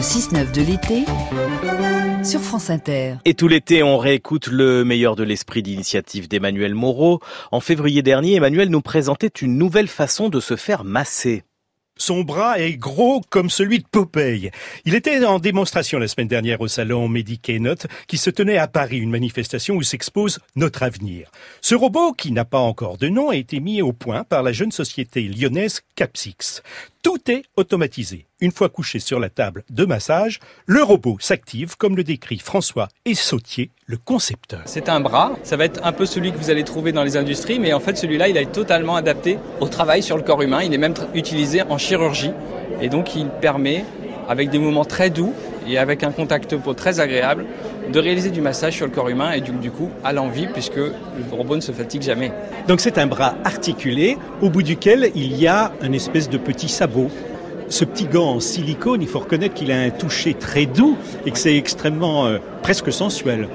[0.00, 1.04] Le 6-9 de l'été
[2.24, 3.16] sur France Inter.
[3.26, 7.20] Et tout l'été, on réécoute le meilleur de l'esprit d'initiative d'Emmanuel Moreau.
[7.52, 11.44] En février dernier, Emmanuel nous présentait une nouvelle façon de se faire masser.
[12.00, 14.50] Son bras est gros comme celui de Popeye.
[14.86, 18.96] Il était en démonstration la semaine dernière au salon Medicainote qui se tenait à Paris,
[18.96, 21.30] une manifestation où s'expose notre avenir.
[21.60, 24.52] Ce robot, qui n'a pas encore de nom, a été mis au point par la
[24.52, 26.62] jeune société lyonnaise Capsix.
[27.02, 28.26] Tout est automatisé.
[28.42, 32.88] Une fois couché sur la table de massage, le robot s'active comme le décrit François
[33.06, 34.60] Essautier, le concepteur.
[34.66, 37.16] C'est un bras, ça va être un peu celui que vous allez trouver dans les
[37.16, 40.62] industries, mais en fait celui-là il est totalement adapté au travail sur le corps humain,
[40.62, 42.32] il est même utilisé en chirurgie
[42.82, 43.86] et donc il permet,
[44.28, 45.32] avec des mouvements très doux
[45.66, 47.46] et avec un contact peau très agréable,
[47.90, 50.76] de réaliser du massage sur le corps humain et du, du coup à l'envie puisque
[50.76, 50.92] le
[51.30, 52.32] robot ne se fatigue jamais.
[52.68, 56.68] Donc c'est un bras articulé au bout duquel il y a un espèce de petit
[56.68, 57.08] sabot.
[57.68, 61.30] Ce petit gant en silicone, il faut reconnaître qu'il a un toucher très doux et
[61.30, 63.48] que c'est extrêmement euh, presque sensuel.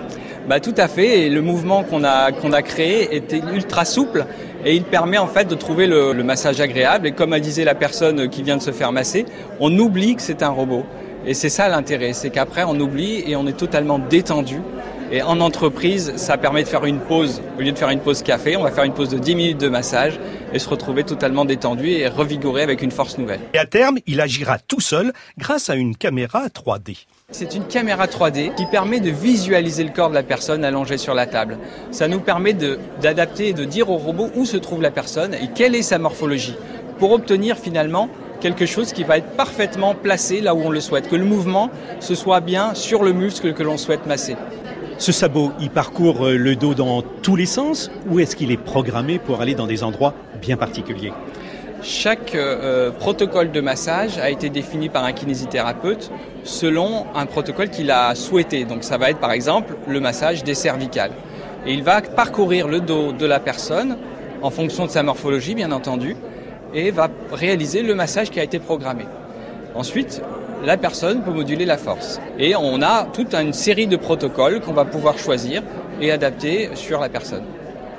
[0.48, 1.22] Bah tout à fait.
[1.22, 4.26] Et le mouvement qu'on a qu'on a créé était ultra souple
[4.64, 7.08] et il permet en fait de trouver le, le massage agréable.
[7.08, 9.26] Et comme a disait la personne qui vient de se faire masser,
[9.60, 10.86] on oublie que c'est un robot.
[11.28, 14.62] Et c'est ça l'intérêt, c'est qu'après on oublie et on est totalement détendu.
[15.12, 17.42] Et en entreprise, ça permet de faire une pause.
[17.58, 19.60] Au lieu de faire une pause café, on va faire une pause de 10 minutes
[19.60, 20.20] de massage
[20.54, 23.40] et se retrouver totalement détendu et revigoré avec une force nouvelle.
[23.54, 27.06] Et à terme, il agira tout seul grâce à une caméra 3D.
[27.32, 31.16] C'est une caméra 3D qui permet de visualiser le corps de la personne allongée sur
[31.16, 31.58] la table.
[31.92, 32.54] Ça nous permet
[33.02, 35.98] d'adapter et de dire au robot où se trouve la personne et quelle est sa
[35.98, 36.56] morphologie
[37.00, 38.10] pour obtenir finalement
[38.40, 41.70] quelque chose qui va être parfaitement placé là où on le souhaite, que le mouvement
[42.00, 44.36] se soit bien sur le muscle que l'on souhaite masser.
[44.98, 48.58] Ce sabot, il parcourt euh, le dos dans tous les sens ou est-ce qu'il est
[48.58, 51.12] programmé pour aller dans des endroits bien particuliers?
[51.82, 56.12] Chaque euh, protocole de massage a été défini par un kinésithérapeute
[56.44, 58.64] selon un protocole qu'il a souhaité.
[58.64, 61.12] Donc ça va être par exemple le massage des cervicales.
[61.68, 63.98] Et il va parcourir le dos de la personne
[64.42, 66.16] en fonction de sa morphologie bien entendu
[66.76, 69.06] et va réaliser le massage qui a été programmé.
[69.74, 70.22] Ensuite,
[70.64, 72.20] la personne peut moduler la force.
[72.38, 75.64] Et on a toute une série de protocoles qu'on va pouvoir choisir
[76.02, 77.44] et adapter sur la personne.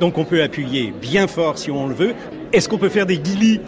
[0.00, 2.15] Donc on peut appuyer bien fort si on le veut.
[2.53, 3.60] Est-ce qu'on peut faire des guilis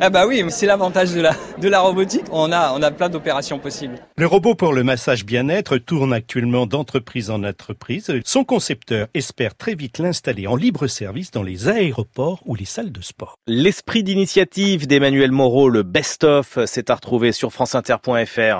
[0.00, 2.24] ah bah oui, c'est l'avantage de la, de la robotique.
[2.30, 3.96] On a, on a plein d'opérations possibles.
[4.16, 8.12] Le robot pour le massage bien-être tourne actuellement d'entreprise en entreprise.
[8.24, 12.92] Son concepteur espère très vite l'installer en libre service dans les aéroports ou les salles
[12.92, 13.36] de sport.
[13.46, 18.58] L'esprit d'initiative d'Emmanuel Moreau, le best-of, c'est à retrouver sur franceinter.fr.